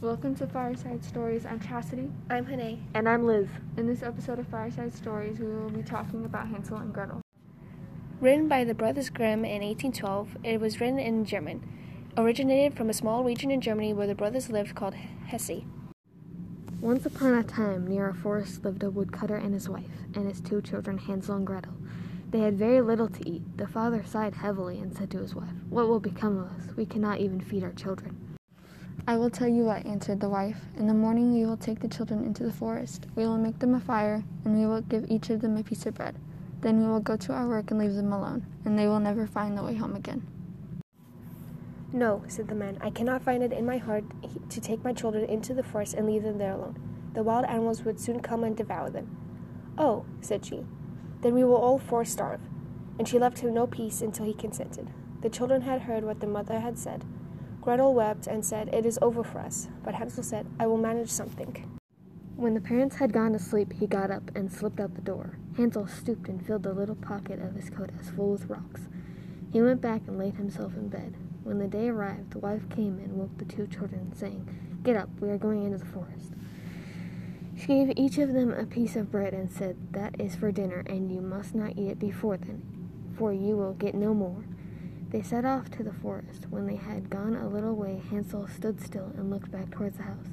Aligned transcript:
Welcome 0.00 0.36
to 0.36 0.46
Fireside 0.46 1.04
Stories. 1.04 1.44
I'm 1.44 1.58
Chastity. 1.58 2.08
I'm 2.30 2.46
Hanae. 2.46 2.78
And 2.94 3.08
I'm 3.08 3.26
Liz. 3.26 3.48
In 3.76 3.88
this 3.88 4.04
episode 4.04 4.38
of 4.38 4.46
Fireside 4.46 4.94
Stories, 4.94 5.40
we 5.40 5.48
will 5.48 5.70
be 5.70 5.82
talking 5.82 6.24
about 6.24 6.46
Hansel 6.46 6.76
and 6.76 6.94
Gretel. 6.94 7.20
Written 8.20 8.46
by 8.46 8.62
the 8.62 8.74
Brothers 8.74 9.10
Grimm 9.10 9.44
in 9.44 9.60
1812, 9.60 10.36
it 10.44 10.60
was 10.60 10.80
written 10.80 11.00
in 11.00 11.24
German. 11.24 11.68
Originated 12.16 12.76
from 12.76 12.88
a 12.88 12.92
small 12.92 13.24
region 13.24 13.50
in 13.50 13.60
Germany 13.60 13.92
where 13.92 14.06
the 14.06 14.14
brothers 14.14 14.48
lived 14.48 14.76
called 14.76 14.94
Hesse. 14.94 15.64
Once 16.80 17.04
upon 17.04 17.34
a 17.34 17.42
time, 17.42 17.84
near 17.84 18.08
a 18.08 18.14
forest 18.14 18.64
lived 18.64 18.84
a 18.84 18.90
woodcutter 18.90 19.34
and 19.34 19.52
his 19.52 19.68
wife, 19.68 20.06
and 20.14 20.28
his 20.28 20.40
two 20.40 20.62
children, 20.62 20.98
Hansel 20.98 21.34
and 21.34 21.44
Gretel. 21.44 21.74
They 22.30 22.38
had 22.38 22.56
very 22.56 22.80
little 22.82 23.08
to 23.08 23.28
eat. 23.28 23.42
The 23.58 23.66
father 23.66 24.04
sighed 24.04 24.36
heavily 24.36 24.78
and 24.78 24.96
said 24.96 25.10
to 25.10 25.18
his 25.18 25.34
wife, 25.34 25.48
What 25.68 25.88
will 25.88 25.98
become 25.98 26.38
of 26.38 26.52
us? 26.52 26.76
We 26.76 26.86
cannot 26.86 27.18
even 27.18 27.40
feed 27.40 27.64
our 27.64 27.72
children. 27.72 28.27
I 29.06 29.16
will 29.16 29.30
tell 29.30 29.48
you 29.48 29.64
what, 29.64 29.86
answered 29.86 30.20
the 30.20 30.28
wife. 30.28 30.60
In 30.76 30.86
the 30.86 30.94
morning 30.94 31.32
we 31.32 31.46
will 31.46 31.56
take 31.56 31.80
the 31.80 31.88
children 31.88 32.24
into 32.24 32.42
the 32.42 32.52
forest. 32.52 33.06
We 33.14 33.24
will 33.24 33.38
make 33.38 33.58
them 33.58 33.74
a 33.74 33.80
fire, 33.80 34.24
and 34.44 34.58
we 34.58 34.66
will 34.66 34.82
give 34.82 35.06
each 35.08 35.30
of 35.30 35.40
them 35.40 35.56
a 35.56 35.62
piece 35.62 35.86
of 35.86 35.94
bread. 35.94 36.16
Then 36.60 36.80
we 36.80 36.88
will 36.88 37.00
go 37.00 37.16
to 37.16 37.32
our 37.32 37.46
work 37.46 37.70
and 37.70 37.78
leave 37.78 37.94
them 37.94 38.12
alone, 38.12 38.46
and 38.64 38.78
they 38.78 38.86
will 38.86 39.00
never 39.00 39.26
find 39.26 39.56
the 39.56 39.62
way 39.62 39.74
home 39.74 39.94
again. 39.94 40.26
No, 41.92 42.22
said 42.28 42.48
the 42.48 42.54
man, 42.54 42.78
I 42.82 42.90
cannot 42.90 43.22
find 43.22 43.42
it 43.42 43.52
in 43.52 43.64
my 43.64 43.78
heart 43.78 44.04
to 44.50 44.60
take 44.60 44.84
my 44.84 44.92
children 44.92 45.24
into 45.24 45.54
the 45.54 45.62
forest 45.62 45.94
and 45.94 46.06
leave 46.06 46.22
them 46.22 46.36
there 46.36 46.52
alone. 46.52 46.78
The 47.14 47.22
wild 47.22 47.46
animals 47.46 47.82
would 47.84 47.98
soon 47.98 48.20
come 48.20 48.44
and 48.44 48.54
devour 48.54 48.90
them. 48.90 49.16
Oh, 49.78 50.04
said 50.20 50.44
she, 50.44 50.66
then 51.22 51.34
we 51.34 51.44
will 51.44 51.56
all 51.56 51.78
four 51.78 52.04
starve. 52.04 52.40
And 52.98 53.08
she 53.08 53.18
left 53.18 53.38
him 53.38 53.54
no 53.54 53.66
peace 53.66 54.02
until 54.02 54.26
he 54.26 54.34
consented. 54.34 54.90
The 55.22 55.30
children 55.30 55.62
had 55.62 55.82
heard 55.82 56.04
what 56.04 56.20
the 56.20 56.26
mother 56.26 56.60
had 56.60 56.78
said. 56.78 57.04
Gretel 57.60 57.94
wept 57.94 58.26
and 58.26 58.44
said, 58.44 58.68
It 58.72 58.86
is 58.86 58.98
over 59.02 59.22
for 59.22 59.40
us. 59.40 59.68
But 59.84 59.94
Hansel 59.94 60.22
said, 60.22 60.46
I 60.58 60.66
will 60.66 60.78
manage 60.78 61.10
something. 61.10 61.78
When 62.36 62.54
the 62.54 62.60
parents 62.60 62.96
had 62.96 63.12
gone 63.12 63.32
to 63.32 63.38
sleep, 63.38 63.72
he 63.72 63.86
got 63.86 64.10
up 64.10 64.30
and 64.36 64.52
slipped 64.52 64.78
out 64.78 64.94
the 64.94 65.00
door. 65.00 65.38
Hansel 65.56 65.88
stooped 65.88 66.28
and 66.28 66.44
filled 66.46 66.62
the 66.62 66.72
little 66.72 66.94
pocket 66.94 67.42
of 67.42 67.54
his 67.54 67.68
coat 67.68 67.90
as 67.98 68.10
full 68.10 68.30
with 68.30 68.48
rocks. 68.48 68.82
He 69.52 69.60
went 69.60 69.80
back 69.80 70.02
and 70.06 70.18
laid 70.18 70.34
himself 70.34 70.74
in 70.76 70.88
bed. 70.88 71.16
When 71.42 71.58
the 71.58 71.66
day 71.66 71.88
arrived, 71.88 72.30
the 72.30 72.38
wife 72.38 72.68
came 72.68 72.98
and 72.98 73.14
woke 73.14 73.36
the 73.38 73.44
two 73.44 73.66
children, 73.66 74.12
saying, 74.14 74.48
Get 74.84 74.96
up, 74.96 75.08
we 75.20 75.30
are 75.30 75.38
going 75.38 75.64
into 75.64 75.78
the 75.78 75.84
forest. 75.86 76.32
She 77.56 77.66
gave 77.66 77.92
each 77.96 78.18
of 78.18 78.34
them 78.34 78.52
a 78.52 78.66
piece 78.66 78.94
of 78.94 79.10
bread 79.10 79.34
and 79.34 79.50
said, 79.50 79.76
That 79.92 80.20
is 80.20 80.36
for 80.36 80.52
dinner, 80.52 80.84
and 80.86 81.10
you 81.10 81.20
must 81.20 81.54
not 81.56 81.76
eat 81.76 81.88
it 81.88 81.98
before 81.98 82.36
then, 82.36 82.62
for 83.16 83.32
you 83.32 83.56
will 83.56 83.72
get 83.72 83.94
no 83.94 84.14
more. 84.14 84.44
They 85.10 85.22
set 85.22 85.46
off 85.46 85.70
to 85.70 85.82
the 85.82 85.92
forest. 85.92 86.46
When 86.50 86.66
they 86.66 86.76
had 86.76 87.08
gone 87.08 87.34
a 87.34 87.48
little 87.48 87.74
way, 87.74 88.02
Hansel 88.10 88.46
stood 88.46 88.80
still 88.82 89.10
and 89.16 89.30
looked 89.30 89.50
back 89.50 89.70
towards 89.70 89.96
the 89.96 90.02
house. 90.02 90.26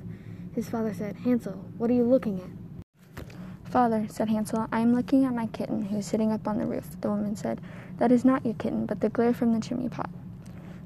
His 0.54 0.68
father 0.68 0.94
said, 0.94 1.16
Hansel, 1.18 1.66
what 1.78 1.90
are 1.90 1.94
you 1.94 2.04
looking 2.04 2.42
at? 2.42 3.26
Father, 3.72 4.06
said 4.10 4.28
Hansel, 4.28 4.68
I 4.74 4.82
am 4.82 4.94
looking 4.94 5.24
at 5.24 5.34
my 5.34 5.48
kitten 5.48 5.84
who 5.84 5.98
is 5.98 6.06
sitting 6.06 6.32
up 6.32 6.46
on 6.46 6.58
the 6.58 6.66
roof. 6.66 7.00
The 7.00 7.10
woman 7.10 7.38
said, 7.38 7.62
That 8.00 8.12
is 8.12 8.26
not 8.26 8.46
your 8.46 8.54
kitten, 8.56 8.86
but 8.86 9.00
the 9.00 9.10
glare 9.10 9.34
from 9.34 9.54
the 9.54 9.62
chimney 9.62 9.88
pot. 9.88 10.10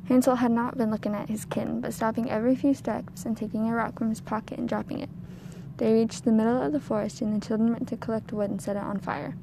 Hansel 0.08 0.36
had 0.36 0.52
not 0.52 0.78
been 0.78 0.92
looking 0.92 1.16
at 1.16 1.30
his 1.30 1.46
kitten, 1.46 1.82
but 1.82 1.94
stopping 1.94 2.30
every 2.30 2.56
few 2.56 2.76
steps 2.76 3.26
and 3.26 3.36
taking 3.36 3.70
a 3.70 3.76
rock 3.76 3.98
from 3.98 4.10
his 4.10 4.22
pocket 4.22 4.60
and 4.60 4.70
dropping 4.70 5.00
it. 5.00 5.10
They 5.78 5.94
reached 5.94 6.26
the 6.26 6.32
middle 6.32 6.62
of 6.62 6.74
the 6.74 6.80
forest, 6.80 7.22
and 7.22 7.36
the 7.36 7.46
children 7.46 7.72
went 7.72 7.88
to 7.90 7.98
collect 7.98 8.34
wood 8.34 8.52
and 8.52 8.62
set 8.62 8.76
it 8.76 8.84
on 8.84 9.00
fire. 9.00 9.36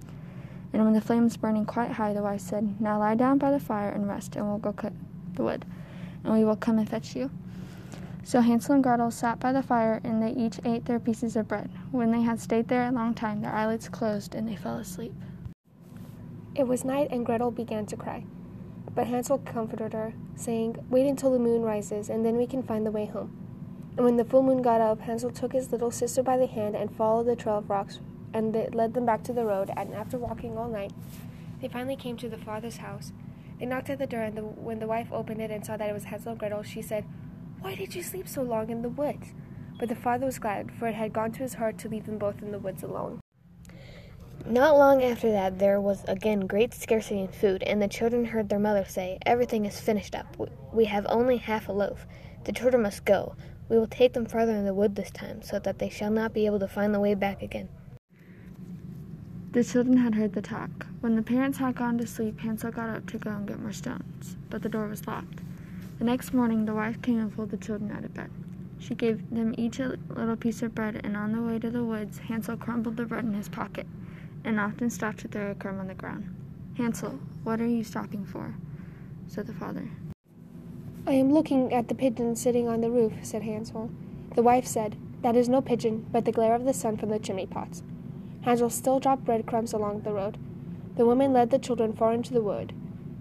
And 0.73 0.85
when 0.85 0.95
the 0.95 1.01
flames 1.01 1.37
burning 1.37 1.65
quite 1.65 1.93
high, 1.93 2.13
the 2.13 2.23
wife 2.23 2.41
said, 2.41 2.81
Now 2.81 2.99
lie 2.99 3.15
down 3.15 3.39
by 3.39 3.51
the 3.51 3.61
fire 3.61 3.91
and 3.91 4.09
rest, 4.09 4.37
and 4.37 4.47
we'll 4.47 4.59
go 4.59 4.73
cut 4.73 4.93
the 5.35 5.43
wood, 5.43 5.65
and 6.25 6.33
we 6.33 6.45
will 6.45 6.57
come 6.57 6.79
and 6.79 6.89
fetch 6.89 7.15
you. 7.15 7.31
So 8.25 8.41
Hansel 8.41 8.75
and 8.75 8.83
Gretel 8.83 9.11
sat 9.13 9.39
by 9.39 9.53
the 9.53 9.63
fire, 9.63 10.01
and 10.03 10.21
they 10.21 10.33
each 10.33 10.59
ate 10.65 10.85
their 10.85 10.99
pieces 10.99 11.37
of 11.37 11.47
bread. 11.47 11.71
When 11.93 12.11
they 12.11 12.23
had 12.23 12.41
stayed 12.41 12.69
there 12.69 12.89
a 12.89 12.93
long 12.93 13.15
time, 13.15 13.41
their 13.41 13.53
eyelids 13.53 13.89
closed, 13.89 14.35
and 14.35 14.49
they 14.49 14.57
fell 14.57 14.79
asleep. 14.79 15.15
It 16.55 16.67
was 16.67 16.85
night, 16.85 17.09
and 17.13 17.25
Gretel 17.25 17.53
began 17.53 17.87
to 17.87 17.97
cry. 17.97 18.25
But 18.95 19.07
Hansel 19.07 19.39
comforted 19.39 19.93
her, 19.93 20.15
saying, 20.35 20.85
Wait 20.91 21.07
until 21.07 21.31
the 21.31 21.39
moon 21.39 21.63
rises, 21.63 22.11
and 22.11 22.27
then 22.27 22.37
we 22.37 22.47
can 22.47 22.63
find 22.63 22.85
the 22.85 22.91
way 22.91 23.07
home. 23.07 23.31
And 23.97 24.05
when 24.05 24.17
the 24.17 24.25
full 24.25 24.43
moon 24.43 24.61
got 24.61 24.81
up, 24.81 25.01
Hansel 25.03 25.31
took 25.31 25.53
his 25.53 25.71
little 25.71 25.91
sister 25.91 26.23
by 26.23 26.37
the 26.37 26.47
hand 26.47 26.75
and 26.75 26.95
followed 26.95 27.27
the 27.27 27.37
trail 27.37 27.59
of 27.59 27.71
rocks 27.71 28.01
and 28.37 28.55
it 28.55 28.75
led 28.75 28.93
them 28.93 29.07
back 29.07 29.23
to 29.25 29.33
the 29.33 29.47
road, 29.47 29.71
and 29.79 29.95
after 29.95 30.19
walking 30.19 30.59
all 30.59 30.69
night, 30.69 30.93
they 31.63 31.69
finally 31.69 31.97
came 31.97 32.19
to 32.19 32.29
the 32.29 32.37
father's 32.37 32.77
house. 32.77 33.13
They 33.59 33.65
knocked 33.65 33.89
at 33.89 33.99
the 33.99 34.07
door, 34.07 34.21
and 34.21 34.37
the, 34.37 34.43
when 34.43 34.79
the 34.79 34.87
wife 34.87 35.09
opened 35.11 35.41
it 35.41 35.51
and 35.51 35.65
saw 35.65 35.79
that 35.79 35.89
it 35.89 35.95
was 35.95 36.05
Hansel 36.05 36.33
and 36.33 36.39
Gretel, 36.39 36.63
she 36.63 36.83
said, 36.83 37.07
Why 37.61 37.75
did 37.75 37.95
you 37.95 38.03
sleep 38.03 38.29
so 38.29 38.43
long 38.43 38.69
in 38.69 38.83
the 38.83 38.91
woods? 38.91 39.29
But 39.79 39.89
the 39.89 39.95
father 39.95 40.27
was 40.27 40.39
glad, 40.39 40.71
for 40.79 40.87
it 40.87 40.95
had 40.95 41.15
gone 41.15 41.33
to 41.33 41.43
his 41.43 41.55
heart 41.55 41.79
to 41.79 41.89
leave 41.89 42.05
them 42.05 42.19
both 42.19 42.43
in 42.43 42.53
the 42.53 42.59
woods 42.59 42.83
alone. 42.83 43.21
Not 44.45 44.77
long 44.77 45.03
after 45.03 45.33
that, 45.33 45.59
there 45.59 45.81
was 45.81 46.05
again 46.05 46.47
great 46.47 46.75
scarcity 46.75 47.21
in 47.21 47.29
food, 47.29 47.63
and 47.63 47.81
the 47.81 47.89
children 47.89 48.27
heard 48.27 48.51
their 48.51 48.59
mother 48.59 48.85
say, 48.85 49.19
Everything 49.25 49.65
is 49.65 49.81
finished 49.81 50.15
up. 50.15 50.37
We 50.75 50.85
have 50.85 51.07
only 51.09 51.39
half 51.39 51.69
a 51.69 51.73
loaf. 51.73 52.07
The 52.45 52.53
children 52.53 52.83
must 52.83 53.07
go. 53.07 53.35
We 53.71 53.79
will 53.79 53.89
take 53.89 54.13
them 54.13 54.27
farther 54.27 54.53
in 54.53 54.67
the 54.67 54.75
wood 54.75 54.95
this 54.95 55.11
time, 55.11 55.41
so 55.41 55.59
that 55.61 55.79
they 55.79 55.89
shall 55.89 56.11
not 56.11 56.35
be 56.35 56.45
able 56.45 56.59
to 56.59 56.69
find 56.69 56.95
the 56.95 57.01
way 57.01 57.15
back 57.15 57.43
again. 57.43 57.71
The 59.57 59.65
children 59.65 59.97
had 59.97 60.15
heard 60.15 60.35
the 60.35 60.43
talk. 60.43 60.87
When 61.01 61.17
the 61.17 61.23
parents 61.23 61.57
had 61.57 61.77
gone 61.77 61.97
to 61.97 62.07
sleep, 62.07 62.41
Hansel 62.41 62.71
got 62.71 62.91
up 62.91 63.07
to 63.07 63.17
go 63.17 63.31
and 63.31 63.49
get 63.49 63.59
more 63.59 63.73
stones, 63.73 64.37
but 64.51 64.61
the 64.61 64.69
door 64.69 64.87
was 64.87 65.07
locked. 65.07 65.41
The 65.99 66.05
next 66.05 66.35
morning, 66.35 66.67
the 66.67 66.75
wife 66.75 67.01
came 67.01 67.19
and 67.19 67.35
pulled 67.35 67.53
the 67.53 67.57
children 67.57 67.91
out 67.91 68.05
of 68.05 68.13
bed. 68.13 68.31
She 68.79 68.95
gave 68.95 69.31
them 69.31 69.55
each 69.57 69.81
a 69.81 69.97
little 70.11 70.37
piece 70.37 70.61
of 70.61 70.75
bread, 70.75 71.01
and 71.03 71.17
on 71.17 71.33
the 71.33 71.41
way 71.41 71.59
to 71.59 71.71
the 71.71 71.83
woods, 71.83 72.19
Hansel 72.19 72.59
crumbled 72.59 72.99
the 72.99 73.07
bread 73.07 73.25
in 73.25 73.33
his 73.33 73.49
pocket, 73.49 73.87
and 74.45 74.61
often 74.61 74.91
stopped 74.91 75.21
to 75.21 75.29
throw 75.29 75.53
a 75.53 75.55
crumb 75.55 75.81
on 75.81 75.87
the 75.87 75.95
ground. 75.95 76.37
Hansel, 76.77 77.19
what 77.43 77.59
are 77.59 77.67
you 77.67 77.83
stopping 77.83 78.27
for? 78.27 78.57
said 79.27 79.47
the 79.47 79.55
father. 79.55 79.89
I 81.07 81.13
am 81.13 81.33
looking 81.33 81.73
at 81.73 81.89
the 81.89 81.95
pigeon 81.95 82.37
sitting 82.37 82.69
on 82.69 82.83
the 82.83 82.91
roof, 82.91 83.15
said 83.23 83.41
Hansel. 83.41 83.91
The 84.35 84.43
wife 84.43 84.67
said, 84.67 84.99
That 85.23 85.35
is 85.35 85.49
no 85.49 85.63
pigeon, 85.63 86.05
but 86.13 86.27
the 86.27 86.33
glare 86.33 86.55
of 86.55 86.67
the 86.67 86.75
sun 86.75 86.99
from 86.99 87.09
the 87.09 87.19
chimney 87.19 87.47
pots. 87.47 87.83
Hansel 88.47 88.71
still 88.71 89.01
dropped 89.01 89.25
breadcrumbs 89.25 89.73
along 89.73 90.03
the 90.03 90.13
road. 90.13 90.39
The 90.95 91.05
woman 91.05 91.33
led 91.33 91.51
the 91.51 91.59
children 91.59 91.93
far 91.93 92.13
into 92.13 92.33
the 92.33 92.41
wood. 92.41 92.73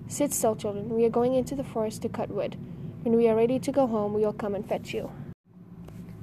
Sit 0.08 0.31
still, 0.31 0.56
children. 0.56 0.90
We 0.90 1.03
are 1.03 1.09
going 1.09 1.34
into 1.34 1.56
the 1.56 1.63
forest 1.63 2.03
to 2.03 2.09
cut 2.09 2.30
wood. 2.30 2.56
When 3.02 3.16
we 3.16 3.28
are 3.28 3.36
ready 3.36 3.58
to 3.58 3.72
go 3.72 3.88
home, 3.88 4.13
we 4.13 4.22
will 4.22 4.34
come 4.34 4.53
and 4.53 4.69
fetch 4.69 4.94
you. 4.94 5.09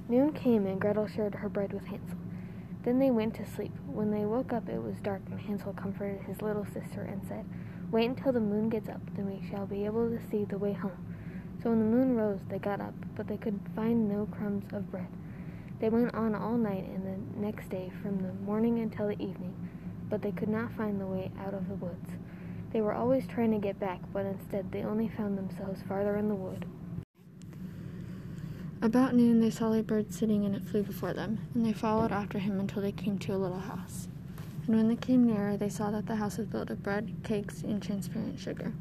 Noon 0.08 0.32
came, 0.32 0.66
and 0.66 0.80
Gretel 0.80 1.08
shared 1.08 1.34
her 1.34 1.48
bread 1.48 1.72
with 1.72 1.86
Hansel. 1.86 2.16
Then 2.84 3.00
they 3.00 3.10
went 3.10 3.34
to 3.34 3.44
sleep. 3.44 3.72
When 3.88 4.12
they 4.12 4.24
woke 4.24 4.52
up, 4.52 4.68
it 4.68 4.80
was 4.80 5.00
dark, 5.02 5.22
and 5.32 5.40
Hansel 5.40 5.72
comforted 5.72 6.20
his 6.20 6.40
little 6.40 6.64
sister 6.66 7.02
and 7.02 7.26
said, 7.26 7.44
Wait 7.90 8.08
until 8.08 8.30
the 8.30 8.38
moon 8.38 8.68
gets 8.68 8.88
up, 8.88 9.00
then 9.16 9.26
we 9.26 9.44
shall 9.50 9.66
be 9.66 9.84
able 9.84 10.10
to 10.10 10.20
see 10.30 10.44
the 10.44 10.58
way 10.58 10.74
home. 10.74 11.04
So 11.60 11.70
when 11.70 11.80
the 11.80 11.96
moon 11.96 12.14
rose, 12.14 12.38
they 12.48 12.60
got 12.60 12.80
up, 12.80 12.94
but 13.16 13.26
they 13.26 13.36
could 13.36 13.58
find 13.74 14.08
no 14.08 14.26
crumbs 14.26 14.72
of 14.72 14.92
bread. 14.92 15.08
They 15.80 15.88
went 15.88 16.14
on 16.14 16.36
all 16.36 16.56
night 16.56 16.84
and 16.84 17.04
the 17.04 17.11
next 17.36 17.68
day 17.68 17.90
from 18.02 18.22
the 18.22 18.32
morning 18.44 18.80
until 18.80 19.08
the 19.08 19.22
evening, 19.22 19.54
but 20.08 20.22
they 20.22 20.32
could 20.32 20.48
not 20.48 20.72
find 20.72 21.00
the 21.00 21.06
way 21.06 21.30
out 21.40 21.54
of 21.54 21.68
the 21.68 21.74
woods. 21.74 22.10
They 22.72 22.80
were 22.80 22.94
always 22.94 23.26
trying 23.26 23.50
to 23.52 23.58
get 23.58 23.78
back, 23.78 24.00
but 24.12 24.24
instead 24.24 24.72
they 24.72 24.82
only 24.82 25.08
found 25.08 25.36
themselves 25.36 25.82
farther 25.86 26.16
in 26.16 26.28
the 26.28 26.34
wood. 26.34 26.64
About 28.80 29.14
noon 29.14 29.40
they 29.40 29.50
saw 29.50 29.72
a 29.72 29.82
bird 29.82 30.12
sitting 30.12 30.44
and 30.44 30.56
it 30.56 30.64
flew 30.64 30.82
before 30.82 31.12
them, 31.12 31.38
and 31.54 31.64
they 31.64 31.72
followed 31.72 32.10
after 32.10 32.38
him 32.38 32.58
until 32.58 32.82
they 32.82 32.90
came 32.90 33.18
to 33.18 33.34
a 33.34 33.38
little 33.38 33.60
house. 33.60 34.08
And 34.66 34.74
when 34.74 34.88
they 34.88 34.96
came 34.96 35.24
nearer, 35.24 35.56
they 35.56 35.68
saw 35.68 35.90
that 35.90 36.06
the 36.06 36.16
house 36.16 36.38
was 36.38 36.46
built 36.46 36.70
of 36.70 36.82
bread, 36.82 37.14
cakes, 37.22 37.62
and 37.62 37.82
transparent 37.82 38.38
sugar. 38.38 38.72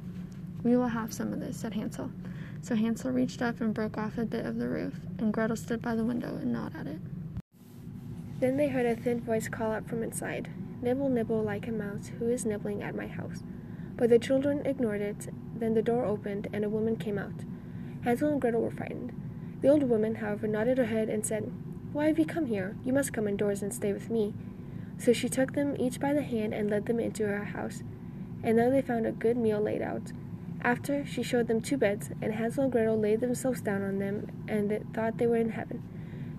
We 0.63 0.77
will 0.77 0.87
have 0.87 1.13
some 1.13 1.33
of 1.33 1.39
this, 1.39 1.57
said 1.57 1.73
Hansel. 1.73 2.11
So 2.61 2.75
Hansel 2.75 3.11
reached 3.11 3.41
up 3.41 3.61
and 3.61 3.73
broke 3.73 3.97
off 3.97 4.17
a 4.17 4.25
bit 4.25 4.45
of 4.45 4.57
the 4.57 4.69
roof, 4.69 4.99
and 5.17 5.33
Gretel 5.33 5.55
stood 5.55 5.81
by 5.81 5.95
the 5.95 6.05
window 6.05 6.35
and 6.35 6.53
gnawed 6.53 6.75
at 6.75 6.87
it. 6.87 6.99
Then 8.41 8.57
they 8.57 8.69
heard 8.69 8.87
a 8.87 8.95
thin 8.95 9.21
voice 9.21 9.47
call 9.47 9.71
out 9.71 9.87
from 9.87 10.01
inside, 10.01 10.49
Nibble, 10.81 11.09
nibble 11.09 11.43
like 11.43 11.67
a 11.67 11.71
mouse 11.71 12.11
who 12.17 12.27
is 12.27 12.43
nibbling 12.43 12.81
at 12.81 12.95
my 12.95 13.05
house. 13.05 13.43
But 13.95 14.09
the 14.09 14.17
children 14.17 14.65
ignored 14.65 14.99
it. 14.99 15.29
Then 15.55 15.75
the 15.75 15.83
door 15.83 16.05
opened, 16.05 16.47
and 16.51 16.65
a 16.65 16.69
woman 16.69 16.95
came 16.95 17.19
out. 17.19 17.45
Hansel 18.03 18.29
and 18.29 18.41
Gretel 18.41 18.63
were 18.63 18.71
frightened. 18.71 19.13
The 19.61 19.67
old 19.67 19.83
woman, 19.83 20.15
however, 20.15 20.47
nodded 20.47 20.79
her 20.79 20.85
head 20.85 21.07
and 21.07 21.23
said, 21.23 21.51
Why 21.93 22.07
have 22.07 22.17
you 22.17 22.25
come 22.25 22.47
here? 22.47 22.75
You 22.83 22.93
must 22.93 23.13
come 23.13 23.27
indoors 23.27 23.61
and 23.61 23.71
stay 23.71 23.93
with 23.93 24.09
me. 24.09 24.33
So 24.97 25.13
she 25.13 25.29
took 25.29 25.53
them 25.53 25.75
each 25.77 25.99
by 25.99 26.11
the 26.13 26.23
hand 26.23 26.55
and 26.55 26.67
led 26.67 26.87
them 26.87 26.99
into 26.99 27.27
her 27.27 27.45
house. 27.45 27.83
And 28.41 28.57
there 28.57 28.71
they 28.71 28.81
found 28.81 29.05
a 29.05 29.11
good 29.11 29.37
meal 29.37 29.61
laid 29.61 29.83
out. 29.83 30.13
After, 30.63 31.05
she 31.05 31.21
showed 31.21 31.47
them 31.47 31.61
two 31.61 31.77
beds, 31.77 32.09
and 32.23 32.33
Hansel 32.33 32.63
and 32.63 32.71
Gretel 32.71 32.99
laid 32.99 33.21
themselves 33.21 33.61
down 33.61 33.83
on 33.83 33.99
them, 33.99 34.31
and 34.47 34.83
thought 34.95 35.19
they 35.19 35.27
were 35.27 35.37
in 35.37 35.49
heaven. 35.49 35.83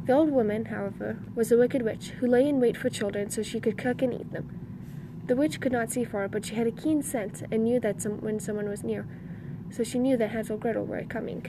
The 0.05 0.13
old 0.13 0.31
woman, 0.31 0.65
however, 0.65 1.19
was 1.37 1.53
a 1.53 1.57
wicked 1.57 1.83
witch, 1.83 2.09
who 2.19 2.27
lay 2.27 2.49
in 2.49 2.59
wait 2.59 2.77
for 2.77 2.91
children 2.91 3.31
so 3.31 3.43
she 3.43 3.61
could 3.61 3.79
cook 3.79 4.03
and 4.03 4.13
eat 4.13 4.33
them. 4.33 4.59
The 5.27 5.37
witch 5.37 5.61
could 5.61 5.71
not 5.71 5.93
see 5.93 6.05
far, 6.05 6.27
but 6.27 6.45
she 6.45 6.57
had 6.57 6.67
a 6.67 6.73
keen 6.73 7.03
sense, 7.03 7.43
and 7.53 7.63
knew 7.63 7.79
that 7.79 8.03
some, 8.03 8.21
when 8.21 8.41
someone 8.41 8.69
was 8.69 8.83
near, 8.83 9.07
so 9.71 9.85
she 9.85 10.01
knew 10.01 10.17
that 10.17 10.31
Hansel 10.31 10.55
and 10.55 10.63
Gretel 10.63 10.85
were 10.85 11.05
coming. 11.05 11.47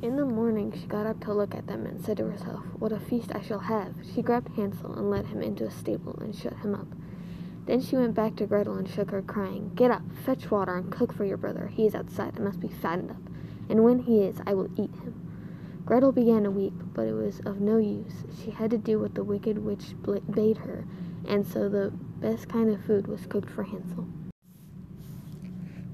In 0.00 0.14
the 0.14 0.24
morning 0.24 0.72
she 0.72 0.86
got 0.86 1.06
up 1.06 1.18
to 1.24 1.34
look 1.34 1.56
at 1.56 1.66
them 1.66 1.86
and 1.86 2.00
said 2.04 2.18
to 2.18 2.26
herself, 2.26 2.62
What 2.78 2.92
a 2.92 3.00
feast 3.00 3.32
I 3.34 3.42
shall 3.42 3.58
have! 3.58 3.94
She 4.14 4.22
grabbed 4.22 4.54
Hansel 4.54 4.94
and 4.94 5.10
led 5.10 5.26
him 5.26 5.42
into 5.42 5.64
a 5.64 5.70
stable 5.72 6.16
and 6.20 6.36
shut 6.36 6.56
him 6.58 6.74
up. 6.74 6.86
Then 7.66 7.80
she 7.80 7.96
went 7.96 8.14
back 8.14 8.36
to 8.36 8.46
Gretel 8.46 8.76
and 8.76 8.88
shook 8.88 9.10
her, 9.10 9.22
crying, 9.22 9.72
Get 9.74 9.90
up, 9.90 10.02
fetch 10.24 10.52
water, 10.52 10.76
and 10.76 10.92
cook 10.92 11.12
for 11.12 11.24
your 11.24 11.36
brother. 11.36 11.66
He 11.66 11.84
is 11.84 11.96
outside 11.96 12.36
and 12.36 12.44
must 12.44 12.60
be 12.60 12.68
fattened 12.68 13.10
up, 13.10 13.28
and 13.68 13.82
when 13.82 13.98
he 13.98 14.22
is, 14.22 14.40
I 14.46 14.54
will 14.54 14.70
eat 14.76 14.94
him. 14.94 15.25
Gretel 15.86 16.10
began 16.10 16.42
to 16.42 16.50
weep, 16.50 16.74
but 16.94 17.06
it 17.06 17.12
was 17.12 17.38
of 17.46 17.60
no 17.60 17.76
use. 17.76 18.24
She 18.42 18.50
had 18.50 18.70
to 18.72 18.78
do 18.78 18.98
what 18.98 19.14
the 19.14 19.22
wicked 19.22 19.64
witch 19.64 19.94
bade 20.28 20.56
her, 20.58 20.84
and 21.28 21.46
so 21.46 21.68
the 21.68 21.92
best 22.18 22.48
kind 22.48 22.68
of 22.68 22.84
food 22.84 23.06
was 23.06 23.24
cooked 23.26 23.48
for 23.48 23.62
Hansel. 23.62 24.08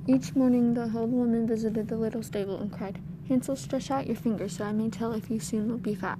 Each 0.06 0.34
morning 0.34 0.72
the 0.72 0.90
old 0.98 1.12
woman 1.12 1.46
visited 1.46 1.88
the 1.88 1.98
little 1.98 2.22
stable 2.22 2.56
and 2.56 2.72
cried, 2.72 3.00
Hansel, 3.28 3.54
stretch 3.54 3.90
out 3.90 4.06
your 4.06 4.16
fingers 4.16 4.56
so 4.56 4.64
I 4.64 4.72
may 4.72 4.88
tell 4.88 5.12
if 5.12 5.30
you 5.30 5.38
soon 5.38 5.68
will 5.68 5.76
be 5.76 5.94
fat. 5.94 6.18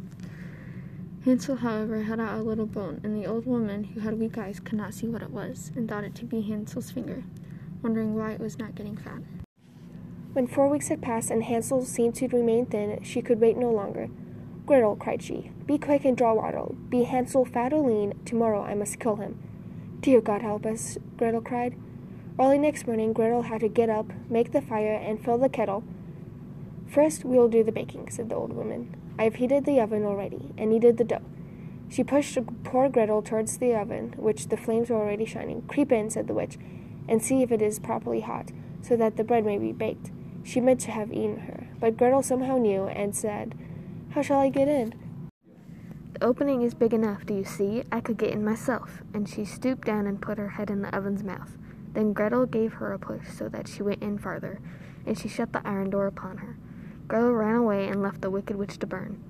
Hansel, 1.25 1.57
however, 1.57 2.03
had 2.03 2.21
out 2.21 2.39
a 2.39 2.43
little 2.43 2.67
bone, 2.67 3.01
and 3.03 3.17
the 3.17 3.27
old 3.27 3.47
woman, 3.47 3.85
who 3.85 4.01
had 4.01 4.19
weak 4.19 4.37
eyes, 4.37 4.61
could 4.61 4.77
not 4.77 4.93
see 4.93 5.09
what 5.09 5.23
it 5.23 5.31
was, 5.31 5.73
and 5.75 5.89
thought 5.89 6.05
it 6.05 6.15
to 6.17 6.27
be 6.27 6.43
Hansel's 6.43 6.91
finger, 6.91 7.25
wondering 7.83 8.15
why 8.15 8.33
it 8.33 8.41
was 8.41 8.59
not 8.59 8.75
getting 8.75 8.99
fat. 8.99 9.23
When 10.33 10.47
four 10.47 10.69
weeks 10.71 10.89
had 10.89 11.03
passed 11.03 11.31
and 11.31 11.43
Hansel 11.43 11.85
seemed 11.85 12.15
to 12.15 12.29
remain 12.29 12.65
thin, 12.65 13.03
she 13.03 13.21
could 13.21 13.39
wait 13.39 13.59
no 13.59 13.71
longer. 13.71 14.09
Gretel, 14.65 14.97
cried 14.97 15.23
she, 15.23 15.51
be 15.67 15.77
quick 15.77 16.07
and 16.07 16.17
draw 16.17 16.33
water. 16.33 16.73
Be 16.89 17.03
Hansel 17.03 17.45
fat 17.45 17.75
or 17.75 17.87
lean, 17.87 18.19
tomorrow 18.25 18.63
I 18.63 18.75
must 18.75 18.99
kill 18.99 19.17
him. 19.17 19.39
Dear 20.01 20.23
God 20.23 20.41
help 20.41 20.65
us, 20.65 20.97
Gretel 21.19 21.43
cried. 21.43 21.75
Early 22.41 22.57
next 22.57 22.87
morning, 22.87 23.13
Gretel 23.13 23.43
had 23.43 23.61
to 23.61 23.69
get 23.69 23.91
up, 23.91 24.11
make 24.31 24.53
the 24.53 24.63
fire, 24.63 24.95
and 24.95 25.23
fill 25.23 25.37
the 25.37 25.51
kettle. 25.51 25.85
First, 26.89 27.27
we 27.27 27.37
will 27.37 27.49
do 27.49 27.63
the 27.63 27.71
baking, 27.71 28.09
said 28.09 28.31
the 28.31 28.37
old 28.37 28.55
woman. 28.55 28.97
I 29.19 29.25
have 29.25 29.35
heated 29.35 29.67
the 29.67 29.81
oven 29.81 30.05
already, 30.05 30.55
and 30.57 30.71
kneaded 30.71 30.97
the 30.97 31.05
dough. 31.05 31.21
She 31.91 32.03
pushed 32.03 32.39
poor 32.65 32.89
Gretel 32.89 33.21
towards 33.21 33.59
the 33.59 33.75
oven, 33.75 34.15
which 34.17 34.49
the 34.49 34.57
flames 34.57 34.89
were 34.89 34.97
already 34.97 35.27
shining. 35.27 35.61
Creep 35.69 35.93
in, 35.93 36.09
said 36.09 36.27
the 36.27 36.33
witch, 36.33 36.57
and 37.07 37.23
see 37.23 37.43
if 37.43 37.53
it 37.53 37.61
is 37.61 37.79
properly 37.79 38.21
hot, 38.21 38.51
so 38.81 38.97
that 38.97 39.19
the 39.19 39.25
bread 39.25 39.45
may 39.45 39.59
be 39.59 39.73
baked. 39.73 40.11
She 40.45 40.61
meant 40.61 40.81
to 40.81 40.91
have 40.91 41.13
eaten 41.13 41.41
her, 41.41 41.69
but 41.79 41.97
Gretel 41.97 42.23
somehow 42.23 42.59
knew 42.59 42.87
and 42.87 43.15
said, 43.15 43.55
How 44.11 44.23
shall 44.23 44.41
I 44.41 44.49
get 44.49 44.69
in? 44.69 44.95
The 46.15 46.25
opening 46.25 46.63
is 46.63 46.75
big 46.75 46.93
enough, 46.93 47.25
do 47.25 47.35
you 47.35 47.45
see? 47.45 47.85
I 47.91 48.01
could 48.01 48.17
get 48.17 48.31
in 48.33 48.45
myself. 48.45 49.03
And 49.15 49.29
she 49.29 49.45
stooped 49.45 49.87
down 49.87 50.07
and 50.07 50.21
put 50.21 50.39
her 50.39 50.51
head 50.51 50.71
in 50.71 50.83
the 50.83 50.95
oven's 50.95 51.23
mouth. 51.23 51.57
Then 51.93 52.13
Gretel 52.13 52.47
gave 52.47 52.75
her 52.75 52.93
a 52.93 52.99
push 52.99 53.29
so 53.29 53.49
that 53.49 53.69
she 53.69 53.83
went 53.83 54.03
in 54.03 54.19
farther, 54.19 54.61
and 55.07 55.19
she 55.19 55.29
shut 55.29 55.53
the 55.53 55.67
iron 55.67 55.91
door 55.91 56.07
upon 56.07 56.39
her. 56.39 56.57
Gretel 57.09 57.33
ran 57.33 57.57
away 57.57 57.89
and 57.89 58.03
left 58.03 58.21
the 58.21 58.31
wicked 58.31 58.57
witch 58.57 58.79
to 58.79 58.87
burn. 58.87 59.23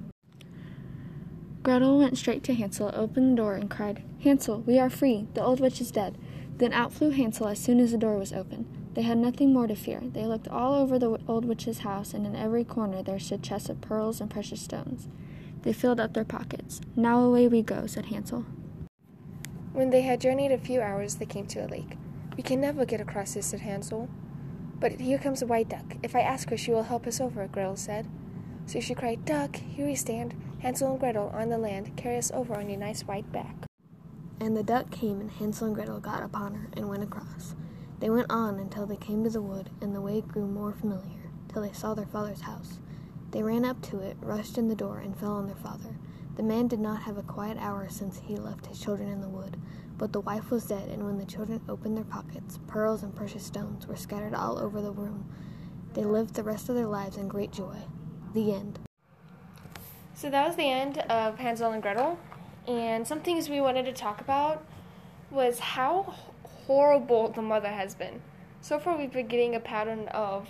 Gretel 1.63 1.99
went 1.99 2.19
straight 2.19 2.43
to 2.45 2.55
Hansel, 2.55 2.91
opened 2.95 3.33
the 3.33 3.43
door, 3.43 3.55
and 3.55 3.71
cried, 3.71 4.03
Hansel, 4.23 4.61
we 4.63 4.79
are 4.79 4.91
free. 4.91 5.29
The 5.35 5.43
old 5.43 5.61
witch 5.61 5.81
is 5.81 5.91
dead. 5.91 6.19
Then 6.57 6.73
out 6.73 6.93
flew 6.93 7.11
Hansel 7.11 7.49
as 7.49 7.59
soon 7.59 7.81
as 7.81 7.93
the 7.93 7.99
door 7.99 8.19
was 8.19 8.33
open. 8.33 8.67
They 8.95 9.03
had 9.03 9.19
nothing 9.19 9.53
more 9.53 9.67
to 9.67 9.75
fear. 9.75 10.03
They 10.05 10.27
looked 10.27 10.49
all 10.49 10.75
over 10.75 10.99
the 10.99 11.19
old 11.27 11.45
witch's 11.45 11.79
house, 11.79 12.13
and 12.13 12.27
in 12.27 12.37
every 12.37 12.65
corner 12.65 13.03
there 13.03 13.19
stood 13.19 13.43
chests 13.43 13.69
of 13.69 13.81
pearls 13.81 14.21
and 14.21 14.31
precious 14.31 14.61
stones. 14.61 15.09
They 15.63 15.73
filled 15.73 16.01
up 16.01 16.13
their 16.13 16.25
pockets. 16.25 16.81
Now 16.95 17.21
away 17.21 17.49
we 17.49 17.63
go, 17.63 17.87
said 17.87 18.07
Hansel. 18.07 18.45
When 19.73 19.91
they 19.91 20.03
had 20.03 20.21
journeyed 20.21 20.53
a 20.53 20.59
few 20.59 20.83
hours, 20.83 21.17
they 21.17 21.25
came 21.25 21.47
to 21.49 21.65
a 21.65 21.69
lake. 21.69 21.97
We 22.37 22.43
can 22.43 22.61
never 22.61 22.85
get 22.85 23.01
across 23.01 23.35
this, 23.35 23.47
said 23.47 23.61
Hansel. 23.61 24.09
But 24.79 25.01
here 25.01 25.19
comes 25.19 25.41
a 25.41 25.47
white 25.47 25.69
duck. 25.69 25.97
If 26.03 26.15
I 26.15 26.21
ask 26.21 26.51
her, 26.51 26.57
she 26.57 26.73
will 26.73 26.83
help 26.83 27.07
us 27.07 27.21
over, 27.21 27.47
Gretel 27.47 27.77
said. 27.77 28.09
So 28.67 28.81
she 28.81 28.95
cried, 28.95 29.25
Duck, 29.25 29.57
here 29.57 29.87
we 29.87 29.95
stand. 29.95 30.35
Hansel 30.61 30.91
and 30.91 31.01
Gretel 31.01 31.31
on 31.35 31.49
the 31.49 31.59
land. 31.59 31.97
Carry 31.97 32.19
us 32.19 32.31
over 32.33 32.55
on 32.55 32.69
your 32.69 32.79
nice 32.79 33.03
white 33.03 33.31
back. 33.33 33.55
And 34.43 34.57
the 34.57 34.65
duck 34.65 34.91
came, 34.91 35.21
and 35.21 35.31
Hansel 35.31 35.69
and 35.69 35.77
Gretel 35.77 36.01
got 36.01 36.25
upon 36.25 36.55
her 36.55 36.69
and 36.73 36.89
went 36.89 37.05
across. 37.05 37.55
They 38.01 38.11
went 38.11 38.27
on 38.29 38.59
until 38.59 38.87
they 38.87 38.97
came 38.97 39.23
to 39.23 39.31
the 39.31 39.41
wood, 39.41 39.71
and 39.81 39.95
the 39.95 40.01
way 40.01 40.21
grew 40.21 40.49
more 40.49 40.73
familiar, 40.73 41.31
till 41.47 41.63
they 41.63 41.71
saw 41.71 41.95
their 41.95 42.07
father's 42.07 42.41
house. 42.41 42.81
They 43.31 43.45
ran 43.45 43.65
up 43.65 43.81
to 43.83 44.01
it, 44.01 44.17
rushed 44.21 44.59
in 44.59 44.67
the 44.67 44.75
door, 44.75 44.99
and 44.99 45.17
fell 45.17 45.35
on 45.35 45.47
their 45.47 45.55
father. 45.55 45.95
The 46.35 46.43
man 46.43 46.67
did 46.67 46.81
not 46.81 47.03
have 47.03 47.19
a 47.19 47.23
quiet 47.23 47.57
hour 47.61 47.89
since 47.89 48.19
he 48.19 48.35
left 48.35 48.67
his 48.67 48.81
children 48.81 49.09
in 49.09 49.21
the 49.21 49.29
wood, 49.29 49.59
but 49.97 50.13
the 50.13 50.21
wife 50.21 50.51
was 50.51 50.67
dead, 50.67 50.89
and 50.89 51.05
when 51.05 51.19
the 51.19 51.25
children 51.25 51.61
opened 51.69 51.97
their 51.97 52.03
pockets, 52.03 52.59
pearls 52.67 53.05
and 53.05 53.15
precious 53.15 53.45
stones 53.45 53.87
were 53.87 53.95
scattered 53.95 54.35
all 54.35 54.59
over 54.59 54.83
the 54.83 54.91
room. 54.91 55.33
They 55.95 56.05
lived 56.05 56.35
the 56.35 56.43
rest 56.43 56.69
of 56.69 56.75
their 56.75 56.89
lives 56.89 57.17
in 57.17 57.29
great 57.29 57.53
joy. 57.53 57.77
The 58.35 58.53
end. 58.53 58.81
So 60.15 60.31
that 60.31 60.45
was 60.45 60.57
the 60.57 60.69
end 60.69 60.99
of 60.99 61.39
Hansel 61.39 61.71
and 61.71 61.81
Gretel. 61.81 62.19
And 62.67 63.07
some 63.07 63.21
things 63.21 63.49
we 63.49 63.61
wanted 63.61 63.85
to 63.87 63.93
talk 63.93 64.21
about 64.21 64.65
was 65.31 65.59
how 65.59 66.15
horrible 66.67 67.29
the 67.29 67.43
mother 67.43 67.69
has 67.69 67.95
been. 67.95 68.21
So 68.61 68.79
far, 68.79 68.97
we've 68.97 69.13
been 69.13 69.27
getting 69.27 69.55
a 69.55 69.61
pattern 69.61 70.09
of 70.09 70.49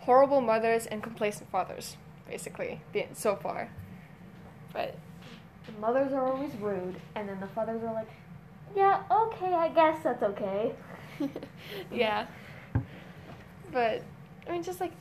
horrible 0.00 0.40
mothers 0.40 0.86
and 0.86 1.02
complacent 1.02 1.50
fathers, 1.50 1.96
basically, 2.28 2.80
so 3.14 3.36
far. 3.36 3.70
But 4.72 4.96
the 5.66 5.72
mothers 5.80 6.12
are 6.12 6.26
always 6.26 6.54
rude, 6.56 6.96
and 7.14 7.28
then 7.28 7.40
the 7.40 7.46
fathers 7.48 7.82
are 7.82 7.94
like, 7.94 8.08
yeah, 8.76 9.02
okay, 9.10 9.54
I 9.54 9.68
guess 9.68 10.02
that's 10.02 10.22
okay. 10.22 10.72
yeah. 11.92 12.26
But, 13.72 14.02
I 14.46 14.52
mean, 14.52 14.62
just 14.62 14.80
like, 14.80 14.92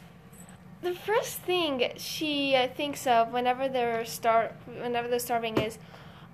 the 0.82 0.94
first 0.94 1.40
thing 1.40 1.92
she 1.98 2.56
uh, 2.56 2.68
thinks 2.68 3.08
of 3.08 3.34
whenever 3.34 3.68
they're 3.68 4.06
star 4.06 4.52
whenever 4.68 5.08
they're 5.08 5.20
starving 5.20 5.58
is, 5.58 5.80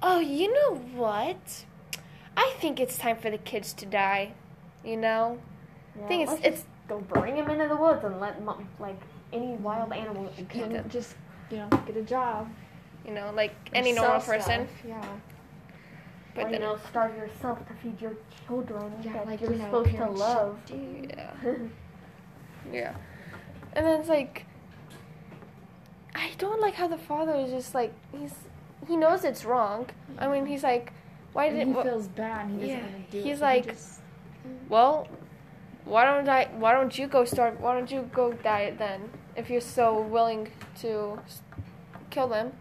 oh, 0.03 0.19
you 0.19 0.53
know 0.53 0.75
what? 0.93 1.65
I 2.35 2.53
think 2.59 2.79
it's 2.79 2.97
time 2.97 3.17
for 3.17 3.31
the 3.31 3.37
kids 3.37 3.73
to 3.73 3.85
die. 3.85 4.33
You 4.83 4.97
know, 4.97 5.39
yeah, 5.97 6.05
I 6.05 6.07
think 6.07 6.29
it's 6.29 6.45
it's 6.45 6.65
go 6.87 6.99
bring 6.99 7.35
them 7.35 7.49
into 7.49 7.67
the 7.67 7.75
woods 7.75 8.03
and 8.03 8.19
let 8.19 8.35
them, 8.35 8.67
like 8.79 8.99
any 9.31 9.53
wild 9.53 9.93
animal 9.93 10.31
can 10.49 10.87
just 10.89 11.15
you 11.49 11.57
know 11.57 11.69
get 11.87 11.95
a 11.95 12.01
job. 12.01 12.49
You 13.05 13.13
know, 13.13 13.31
like 13.35 13.55
any 13.73 13.93
normal 13.93 14.21
person. 14.21 14.67
Yeah. 14.87 15.03
But 16.35 16.45
or, 16.45 16.51
then, 16.51 16.53
you 16.53 16.59
know, 16.59 16.79
starve 16.89 17.15
yourself 17.15 17.59
to 17.67 17.73
feed 17.75 18.01
your 18.01 18.15
children 18.47 18.91
yeah, 19.03 19.13
that 19.13 19.27
like, 19.27 19.41
you're 19.41 19.51
you 19.51 19.59
know, 19.59 19.65
supposed 19.65 19.95
to 19.95 20.09
love. 20.09 20.57
Yeah. 20.67 21.33
yeah. 22.71 22.95
And 23.73 23.85
then 23.85 23.99
it's 23.99 24.09
like, 24.09 24.45
I 26.15 26.31
don't 26.39 26.59
like 26.59 26.73
how 26.73 26.87
the 26.87 26.97
father 26.97 27.35
is 27.35 27.51
just 27.51 27.75
like 27.75 27.93
he's 28.17 28.33
he 28.87 28.95
knows 28.95 29.23
it's 29.23 29.45
wrong. 29.45 29.87
I 30.17 30.27
mean, 30.27 30.45
he's 30.45 30.63
like 30.63 30.93
why 31.33 31.49
did 31.49 31.67
he 31.67 31.73
feels 31.73 32.07
bad? 32.07 32.49
He 32.51 32.69
yeah, 32.69 32.85
do 33.09 33.21
he's 33.21 33.41
like, 33.41 33.65
he 33.65 33.71
just... 33.71 33.99
well, 34.69 35.07
why 35.83 36.05
don't 36.05 36.29
I? 36.29 36.45
Why 36.57 36.71
don't 36.73 36.97
you 36.97 37.07
go 37.07 37.25
start? 37.25 37.59
Why 37.59 37.73
don't 37.73 37.91
you 37.91 38.09
go 38.13 38.31
diet 38.33 38.77
then? 38.77 39.09
If 39.35 39.49
you're 39.49 39.61
so 39.61 39.99
willing 39.99 40.51
to 40.81 41.19
kill 42.11 42.27
them. 42.27 42.53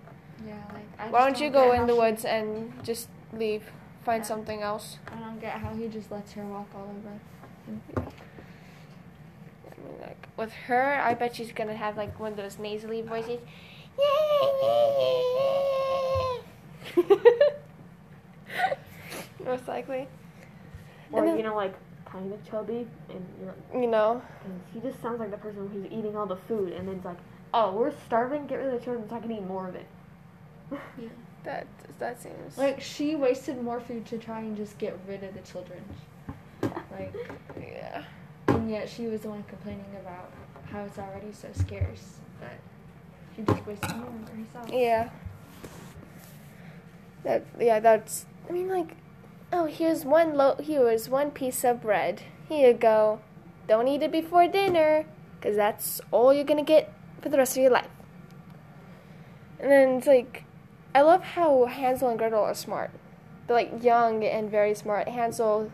Yeah, 0.47 0.55
like. 0.73 0.89
I 0.99 1.11
why 1.11 1.19
don't, 1.21 1.35
don't 1.35 1.45
you 1.45 1.51
go 1.51 1.73
in 1.73 1.87
the 1.87 1.95
woods 1.95 2.25
and 2.25 2.73
just 2.83 3.09
leave? 3.33 3.65
Find 4.05 4.23
yeah. 4.23 4.29
something 4.29 4.63
else. 4.63 4.99
I 5.07 5.21
don't 5.21 5.39
get 5.39 5.59
how 5.59 5.75
he 5.75 5.87
just 5.87 6.11
lets 6.11 6.33
her 6.33 6.45
walk 6.45 6.67
all 6.75 6.93
over. 6.99 7.21
I 7.69 7.71
mean, 7.71 7.83
like 10.01 10.27
with 10.37 10.53
her, 10.67 11.01
I 11.01 11.15
bet 11.15 11.37
she's 11.37 11.53
gonna 11.53 11.77
have 11.77 11.97
like 11.97 12.19
one 12.19 12.33
of 12.33 12.39
those 12.39 12.59
nasally 12.59 13.03
voices. 13.03 13.39
Most 19.45 19.69
likely. 19.69 20.09
Or 21.11 21.25
then, 21.25 21.37
you 21.37 21.43
know, 21.43 21.55
like 21.55 21.75
kind 22.07 22.33
of 22.33 22.45
chubby, 22.49 22.87
and 23.09 23.27
you 23.41 23.47
know, 23.47 23.81
you 23.81 23.87
know, 23.87 24.23
he 24.73 24.81
just 24.81 25.01
sounds 25.01 25.21
like 25.21 25.31
the 25.31 25.37
person 25.37 25.69
who's 25.73 25.87
eating 25.87 26.17
all 26.17 26.27
the 26.27 26.37
food, 26.37 26.73
and 26.73 26.89
then 26.89 26.97
it's 26.97 27.05
like, 27.05 27.19
oh, 27.55 27.73
we're 27.73 27.93
starving, 28.07 28.47
get 28.47 28.57
rid 28.57 28.73
of 28.73 28.79
the 28.79 28.85
children 28.85 29.09
so 29.09 29.17
I 29.17 29.21
can 29.21 29.33
eat 29.33 29.45
more 29.45 29.69
of 29.69 29.75
it. 29.75 29.87
yeah, 30.71 31.09
that 31.45 31.67
that 31.99 32.21
seems 32.21 32.57
like 32.57 32.81
she 32.81 33.15
wasted 33.15 33.63
more 33.63 33.81
food 33.81 34.07
to 34.07 34.19
try 34.19 34.41
and 34.41 34.57
just 34.57 34.79
get 34.79 34.99
rid 35.07 35.23
of 35.23 35.35
the 35.35 35.41
children. 35.41 35.83
Like, 36.91 37.15
yeah, 37.61 38.05
and 38.49 38.71
yet 38.71 38.89
she 38.89 39.07
was 39.07 39.23
the 39.23 39.29
one 39.29 39.43
complaining 39.45 39.97
about 40.01 40.31
how 40.71 40.83
it's 40.85 40.99
already 40.99 41.33
so 41.33 41.49
scarce, 41.53 42.19
but 42.41 42.51
herself. 43.37 44.71
Yeah. 44.71 45.11
That 47.25 47.45
yeah, 47.59 47.81
that's. 47.81 48.27
I 48.49 48.53
mean, 48.53 48.69
like 48.69 48.97
Oh, 49.55 49.67
here's 49.67 50.03
one 50.07 50.35
lo- 50.35 50.57
here's 50.59 51.11
one 51.11 51.31
piece 51.31 51.63
of 51.63 51.83
bread. 51.83 52.23
Here 52.49 52.69
you 52.69 52.75
go. 52.75 53.21
Don't 53.69 53.87
eat 53.87 54.03
it 54.03 54.11
before 54.11 54.49
dinner, 54.49 55.05
cause 55.43 55.57
that's 55.57 56.01
all 56.11 56.33
you're 56.33 56.49
gonna 56.49 56.65
get 56.65 56.91
for 57.21 57.29
the 57.29 57.37
rest 57.37 57.59
of 57.59 57.63
your 57.63 57.71
life. 57.71 57.91
And 59.61 59.71
then 59.71 59.89
it's 59.99 60.07
like, 60.07 60.45
I 60.95 61.03
love 61.03 61.23
how 61.23 61.67
Hansel 61.67 62.09
and 62.09 62.19
Gretel 62.19 62.43
are 62.43 62.55
smart. 62.55 62.93
They're 63.47 63.57
like 63.57 63.85
young 63.85 64.25
and 64.25 64.51
very 64.51 64.75
smart. 64.75 65.07
Hansel, 65.07 65.71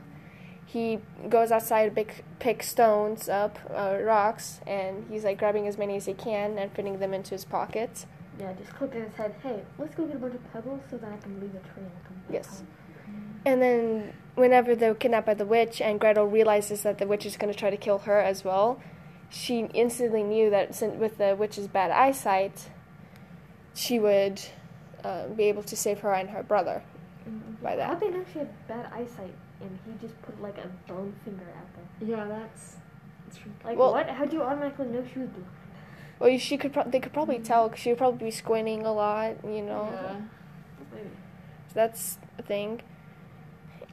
he 0.69 0.99
goes 1.31 1.51
outside 1.51 1.87
to 1.87 1.91
pick, 1.91 2.25
pick 2.41 2.63
stones 2.63 3.27
up, 3.27 3.59
uh, 3.75 3.97
rocks, 4.03 4.61
and 4.67 5.07
he's 5.09 5.25
like 5.25 5.39
grabbing 5.39 5.67
as 5.67 5.79
many 5.79 5.97
as 5.97 6.05
he 6.05 6.13
can 6.13 6.59
and 6.59 6.71
fitting 6.73 6.99
them 6.99 7.15
into 7.15 7.31
his 7.31 7.47
pockets. 7.47 8.05
Yeah, 8.39 8.53
just 8.53 8.75
clicked 8.75 8.95
in 8.95 9.05
his 9.05 9.15
head. 9.15 9.35
Hey, 9.43 9.63
let's 9.79 9.95
go 9.95 10.05
get 10.05 10.17
a 10.17 10.19
bunch 10.19 10.35
of 10.35 10.53
pebbles 10.53 10.83
so 10.91 10.99
that 10.99 11.11
I 11.11 11.17
can 11.17 11.41
leave 11.41 11.55
a 11.55 11.61
trail. 11.61 11.91
Come 12.07 12.17
back 12.19 12.31
Yes. 12.35 12.59
home." 12.59 12.67
And 13.47 13.63
then, 13.63 14.13
whenever 14.35 14.77
they're 14.77 14.95
kidnapped 14.95 15.27
by 15.27 15.33
the 15.33 15.47
witch, 15.47 15.81
and 15.81 15.99
Gretel 15.99 16.27
realizes 16.27 16.83
that 16.83 16.99
the 16.99 17.07
witch 17.07 17.25
is 17.25 17.39
going 17.39 17.51
to 17.51 17.59
try 17.59 17.71
to 17.71 17.79
kill 17.79 18.01
her 18.01 18.21
as 18.21 18.45
well, 18.45 18.79
she 19.31 19.61
instantly 19.73 20.23
knew 20.23 20.51
that 20.51 20.69
with 20.99 21.17
the 21.17 21.35
witch's 21.35 21.67
bad 21.67 21.91
eyesight, 21.91 22.69
she 23.73 23.99
would 23.99 24.43
uh, 25.03 25.29
be 25.29 25.45
able 25.45 25.63
to 25.63 25.75
save 25.75 26.01
her 26.01 26.13
and 26.13 26.29
her 26.29 26.43
brother 26.43 26.83
by 27.63 27.75
that. 27.75 27.89
How 27.89 27.95
they 27.95 28.11
know 28.11 28.25
she 28.31 28.41
had 28.41 28.69
bad 28.69 28.93
eyesight 28.93 29.35
and 29.61 29.79
he 29.85 29.93
just 30.07 30.21
put 30.23 30.41
like 30.41 30.57
a 30.59 30.69
bone 30.91 31.15
finger 31.25 31.45
out 31.57 31.67
there? 31.75 32.09
Yeah, 32.09 32.25
that's. 32.27 32.77
that's 33.25 33.39
freaky. 33.39 33.57
Like 33.65 33.79
Well- 33.79 33.93
what? 33.93 34.09
How'd 34.09 34.33
you 34.33 34.43
automatically 34.43 34.87
know 34.87 35.05
she 35.13 35.21
was 35.21 35.29
blind? 35.31 35.47
Well, 36.19 36.37
she 36.39 36.57
could. 36.57 36.73
Pro- 36.73 36.85
they 36.91 36.99
could 37.01 37.13
probably 37.13 37.37
mm-hmm. 37.37 37.45
tell. 37.45 37.69
'cause 37.69 37.79
she 37.79 37.91
would 37.91 37.99
probably 37.99 38.27
be 38.27 38.31
squinting 38.31 38.85
a 38.85 38.93
lot. 38.93 39.37
You 39.45 39.63
know, 39.63 39.89
Yeah. 39.93 40.21
So 41.69 41.75
that's 41.75 42.19
a 42.39 42.43
thing. 42.43 42.81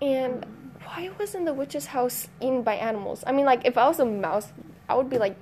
And 0.02 0.46
why 0.84 1.10
wasn't 1.20 1.46
the 1.46 1.54
witch's 1.54 1.88
house 1.88 2.28
eaten 2.40 2.64
by 2.64 2.76
animals? 2.76 3.24
I 3.28 3.32
mean, 3.32 3.46
like 3.46 3.62
if 3.66 3.78
I 3.78 3.88
was 3.88 4.00
a 4.00 4.06
mouse, 4.06 4.54
I 4.90 4.96
would 4.96 5.10
be 5.10 5.18
like 5.18 5.36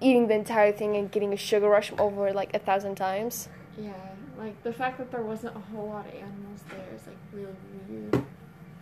eating 0.00 0.26
the 0.28 0.34
entire 0.34 0.72
thing 0.72 0.96
and 0.96 1.10
getting 1.10 1.32
a 1.32 1.36
sugar 1.36 1.68
rush 1.68 1.92
over 1.98 2.32
like 2.32 2.54
a 2.54 2.58
thousand 2.58 2.96
times. 2.96 3.48
Yeah, 3.78 3.92
like 4.38 4.60
the 4.64 4.72
fact 4.72 4.98
that 4.98 5.10
there 5.12 5.22
wasn't 5.22 5.56
a 5.56 5.60
whole 5.60 5.88
lot 5.88 6.06
of 6.06 6.14
animals 6.14 6.60
there 6.68 6.84
is 6.94 7.06
like 7.06 7.16
really 7.32 7.54
weird. 7.88 8.24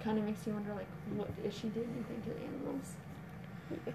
Kind 0.02 0.19
of 0.19 0.25
makes 0.25 0.47
you 0.47 0.52
wonder, 0.54 0.73
like, 0.75 0.87
what 1.14 1.28
is 1.45 1.52
she 1.54 1.69
doing 1.69 1.88
anything 1.95 2.23
to 2.23 2.30
the 2.30 2.47
animals? 2.47 2.92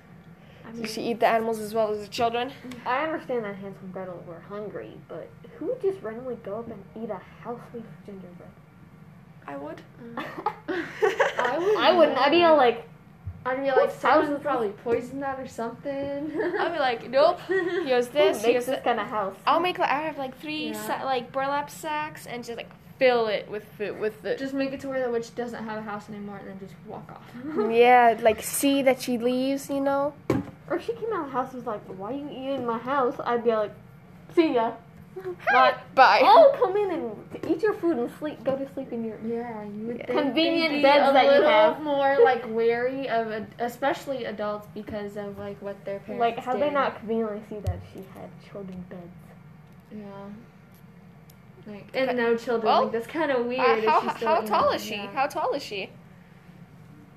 I 0.67 0.71
Did 0.71 0.89
she 0.89 1.01
eat 1.11 1.19
the 1.19 1.27
animals 1.27 1.59
as 1.59 1.73
well 1.73 1.91
as 1.91 1.99
the 2.01 2.07
children? 2.07 2.51
I 2.85 3.03
understand 3.03 3.43
that 3.45 3.55
Hansel 3.55 3.81
and 3.83 3.93
Gretel 3.93 4.23
were 4.27 4.39
hungry, 4.49 4.93
but 5.07 5.29
who 5.57 5.67
would 5.67 5.81
just 5.81 6.01
randomly 6.01 6.35
go 6.43 6.59
up 6.59 6.67
and 6.69 6.83
eat 6.95 7.09
a 7.09 7.19
house 7.43 7.59
made 7.73 7.83
of 7.83 8.05
gingerbread? 8.05 8.49
I 9.47 9.57
would. 9.57 9.81
Uh-huh. 10.17 10.51
I 11.39 11.57
would. 11.59 11.77
I 11.77 11.91
wouldn't. 11.91 12.17
I'd 12.17 12.31
be 12.31 12.43
all 12.43 12.57
like, 12.57 12.87
I'd 13.45 13.61
be 13.63 13.69
like, 13.71 13.91
someone 13.91 14.25
houses- 14.25 14.41
probably 14.41 14.69
poisoned 14.69 15.21
that 15.21 15.39
or 15.39 15.47
something. 15.47 16.31
I'd 16.59 16.73
be 16.73 16.79
like, 16.79 17.09
nope. 17.11 17.39
Here's 17.47 18.07
who 18.07 18.13
this. 18.13 18.37
makes 18.37 18.45
Here's 18.45 18.65
this 18.65 18.75
that. 18.77 18.83
kind 18.83 18.99
of 18.99 19.05
house? 19.07 19.35
I'll 19.45 19.59
make 19.59 19.77
like 19.77 19.89
I 19.91 20.01
have 20.01 20.17
like 20.17 20.35
three 20.39 20.69
Yeah. 20.69 20.87
sa- 20.87 21.03
like 21.05 21.31
burlap 21.31 21.69
sacks 21.69 22.25
and 22.25 22.43
just 22.43 22.57
like 22.57 22.69
fill 22.97 23.27
it 23.27 23.49
with 23.49 23.63
food 23.77 23.99
with 23.99 24.21
the 24.21 24.35
just 24.35 24.53
make 24.53 24.71
it 24.71 24.79
to 24.79 24.87
where 24.87 25.03
the 25.05 25.11
witch 25.11 25.33
doesn't 25.35 25.63
have 25.65 25.77
a 25.77 25.81
house 25.81 26.07
anymore 26.09 26.37
and 26.37 26.47
then 26.49 26.59
just 26.59 26.73
walk 26.87 27.11
off. 27.11 27.69
yeah 27.71 28.17
like 28.21 28.41
see 28.41 28.81
that 28.83 29.01
she 29.01 29.17
leaves. 29.17 29.69
You 29.69 29.81
know. 29.81 30.13
Or 30.69 30.77
if 30.77 30.85
she 30.85 30.93
came 30.93 31.11
out 31.13 31.21
of 31.21 31.25
the 31.27 31.31
house 31.31 31.53
and 31.53 31.57
was 31.63 31.67
like, 31.67 31.81
why 31.99 32.11
are 32.11 32.15
you 32.15 32.27
eating 32.31 32.65
my 32.65 32.79
house? 32.79 33.13
I'd 33.23 33.43
be 33.43 33.51
like, 33.51 33.71
see 34.33 34.53
ya. 34.55 34.71
Not, 35.53 35.79
Bye. 35.95 36.21
oh, 36.23 36.55
come 36.59 36.75
in 36.75 36.89
and 36.91 37.45
eat 37.47 37.61
your 37.61 37.73
food 37.73 37.97
and 37.97 38.09
sleep. 38.17 38.43
Go 38.43 38.55
to 38.57 38.67
sleep 38.73 38.91
in 38.91 39.05
your. 39.05 39.17
Yeah, 39.23 39.63
you 39.63 39.87
would 39.87 39.97
Yeah. 39.99 40.07
think 40.07 40.19
Convenient 40.19 40.73
be 40.73 40.81
beds 40.81 41.07
a 41.09 41.13
that 41.13 41.25
you 41.35 41.41
have. 41.43 41.81
more 41.83 42.17
like 42.23 42.43
wary 42.49 43.07
of, 43.07 43.31
ad- 43.31 43.47
especially 43.59 44.25
adults, 44.25 44.67
because 44.73 45.15
of 45.17 45.37
like 45.37 45.61
what 45.61 45.77
their 45.85 45.99
parents 45.99 46.19
Like, 46.19 46.39
how 46.39 46.53
did. 46.53 46.63
they 46.63 46.69
not 46.71 46.97
conveniently 46.97 47.41
see 47.47 47.59
that 47.59 47.77
she 47.93 47.99
had 48.13 48.29
children 48.51 48.83
beds? 48.89 49.01
Yeah. 49.91 50.03
Like, 51.67 51.87
and 51.93 52.15
no 52.17 52.35
children. 52.37 52.65
Well, 52.65 52.83
like, 52.83 52.91
that's 52.91 53.07
kind 53.07 53.31
of 53.31 53.45
weird. 53.45 53.85
Uh, 53.85 53.91
how 54.01 54.15
still, 54.15 54.27
how 54.27 54.41
tall 54.41 54.71
is 54.71 54.83
she? 54.83 54.95
yeah. 54.95 55.11
How 55.13 55.27
tall 55.27 55.53
is 55.53 55.63
she? 55.63 55.89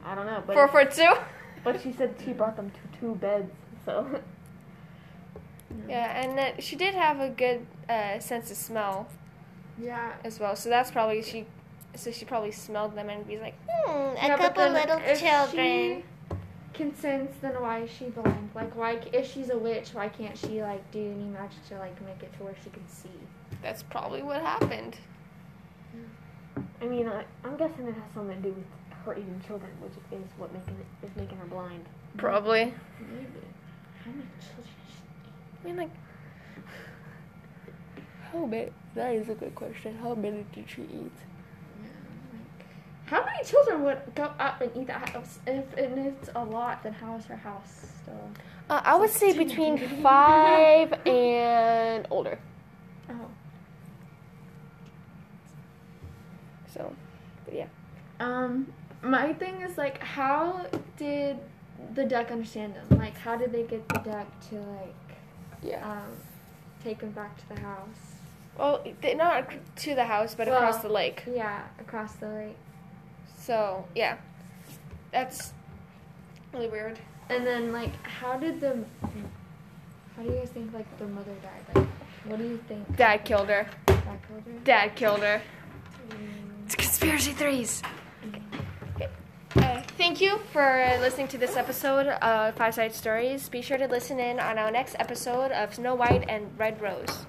I 0.05 0.15
don't 0.15 0.27
know, 0.27 0.43
but 0.47 0.55
Four 0.55 0.69
foot 0.69 0.91
two. 0.93 1.13
but 1.65 1.81
she 1.83 1.93
said 1.93 2.15
she 2.25 2.33
brought 2.33 2.57
them 2.57 2.71
to 2.71 2.99
two 2.99 3.15
beds, 3.17 3.53
so 3.85 4.07
Yeah, 5.89 6.21
and 6.23 6.39
uh, 6.39 6.61
she 6.61 6.77
did 6.77 6.95
have 6.95 7.21
a 7.21 7.29
good 7.29 7.67
uh, 7.89 8.19
sense 8.21 8.51
of 8.51 8.57
smell 8.57 9.09
Yeah. 9.79 10.13
as 10.25 10.41
well. 10.41 10.57
So 10.57 10.69
that's 10.71 10.91
probably 10.91 11.23
she. 11.23 11.47
So 11.95 12.11
she 12.11 12.25
probably 12.25 12.53
smelled 12.53 12.95
them 12.95 13.09
and 13.11 13.27
be 13.27 13.39
like, 13.39 13.55
hmm, 13.69 13.91
a 13.91 14.15
Yeah, 14.15 14.37
but 14.37 14.55
couple 14.55 14.63
then 14.65 14.73
little 14.75 14.99
if 15.05 15.21
children. 15.21 15.51
She 15.53 16.05
can 16.75 16.95
sense, 16.95 17.33
then 17.43 17.61
why 17.61 17.81
is 17.81 17.91
she 17.91 18.05
blind? 18.05 18.51
Like, 18.55 18.75
why 18.77 19.01
if 19.13 19.31
she's 19.31 19.51
a 19.51 19.59
witch, 19.59 19.91
why 19.95 20.09
can't 20.09 20.39
she 20.39 20.63
like 20.63 20.89
do 20.93 21.01
any 21.01 21.25
magic 21.25 21.67
to 21.69 21.79
like 21.79 22.01
make 22.03 22.23
it 22.23 22.33
to 22.39 22.45
where 22.45 22.55
she 22.63 22.71
can 22.71 22.87
see? 22.89 23.09
That's 23.63 23.83
probably 23.83 24.23
what 24.23 24.41
happened. 24.41 24.97
I 26.81 26.87
mean, 26.87 27.09
I, 27.09 27.25
I'm 27.45 27.57
guessing 27.57 27.87
it 27.87 27.95
has 27.95 28.03
something 28.15 28.37
to 28.37 28.49
do 28.49 28.55
with 28.55 28.65
her 29.05 29.13
eating 29.15 29.41
children, 29.47 29.71
which 29.81 29.93
is 30.21 30.27
what 30.39 30.53
making 30.53 30.77
it 31.03 31.07
is 31.07 31.17
making 31.17 31.39
her 31.39 31.47
blind. 31.47 31.85
Probably. 32.17 32.73
Maybe. 33.01 33.27
How 34.05 34.11
many 34.11 34.23
children? 34.41 34.67
is 34.87 34.95
she- 34.95 35.61
I 35.63 35.67
mean, 35.67 35.77
like, 35.77 35.91
how 38.33 38.47
many? 38.47 38.71
That 38.95 39.13
is 39.15 39.29
a 39.29 39.35
good 39.35 39.55
question. 39.55 39.97
How 40.03 40.15
many 40.15 40.45
did 40.53 40.69
she 40.71 40.83
eat? 40.83 40.89
Yeah, 41.83 41.89
like, 42.33 42.67
how 43.07 43.25
many 43.25 43.45
children 43.45 43.83
would 43.85 44.01
go 44.15 44.31
up 44.39 44.61
and 44.61 44.71
eat 44.77 44.87
that 44.89 45.09
house? 45.11 45.39
If 45.47 45.77
and 45.77 45.99
it's 46.07 46.31
a 46.35 46.45
lot, 46.45 46.83
then 46.83 46.93
how 46.93 47.17
is 47.17 47.25
her 47.27 47.37
house 47.37 47.87
still? 48.03 48.31
Uh, 48.71 48.81
I 48.85 48.97
would 48.97 49.11
say 49.11 49.37
between 49.37 49.79
five 50.03 50.93
and 51.07 52.07
older. 52.11 52.39
Oh. 53.11 53.15
So, 56.73 56.93
but 57.45 57.55
yeah. 57.55 57.67
Um, 58.21 58.73
my 59.03 59.33
thing 59.33 59.61
is 59.63 59.79
like, 59.79 60.03
how 60.03 60.67
did 60.97 61.39
the 61.95 62.05
duck 62.05 62.31
understand 62.31 62.75
them? 62.75 62.99
Like, 62.99 63.17
how 63.17 63.37
did 63.37 63.53
they 63.53 63.63
get 63.63 63.89
the 63.89 63.99
duck 64.01 64.27
to 64.51 64.57
like, 64.57 64.95
Yeah. 65.63 65.89
um, 65.89 66.11
take 66.83 67.01
him 67.01 67.13
back 67.13 67.37
to 67.39 67.49
the 67.55 67.61
house? 67.61 68.19
Well, 68.59 68.85
they, 69.01 69.15
not 69.15 69.53
to 69.77 69.95
the 69.95 70.05
house, 70.05 70.35
but 70.35 70.49
across 70.49 70.79
the 70.79 70.89
lake. 70.89 71.23
Yeah, 71.33 71.63
across 71.79 72.15
the 72.15 72.29
lake. 72.29 72.57
So 73.39 73.87
yeah, 73.95 74.17
that's 75.13 75.53
really 76.53 76.69
weird. 76.69 76.99
And 77.31 77.47
then 77.47 77.73
like, 77.73 77.93
how 78.05 78.37
did 78.37 78.61
the, 78.61 78.85
how 80.17 80.23
do 80.23 80.29
you 80.29 80.35
guys 80.35 80.49
think 80.51 80.73
like 80.75 80.99
the 80.99 81.07
mother 81.07 81.33
died? 81.43 81.77
Like, 81.77 81.87
what 82.25 82.39
do 82.39 82.45
you 82.45 82.61
think? 82.67 82.97
Dad 82.97 83.25
killed 83.25 83.49
her. 83.49 83.67
Dad 83.87 84.19
killed 84.27 84.43
her. 84.45 84.53
Dad 84.65 84.95
killed 84.97 85.21
her. 85.21 85.41
It's 86.11 86.17
conspiracy 86.99 87.31
theories. 87.31 87.83
Uh, 89.55 89.83
thank 89.97 90.21
you 90.21 90.37
for 90.53 90.97
listening 90.99 91.29
to 91.29 91.39
this 91.39 91.57
episode 91.57 92.09
of 92.09 92.57
Fireside 92.57 92.93
Stories. 92.93 93.49
Be 93.49 93.63
sure 93.63 93.79
to 93.79 93.87
listen 93.87 94.19
in 94.19 94.41
on 94.41 94.59
our 94.59 94.73
next 94.73 94.97
episode 94.99 95.53
of 95.53 95.73
Snow 95.73 95.95
White 95.95 96.25
and 96.29 96.51
Red 96.59 96.83
Rose. 96.83 97.25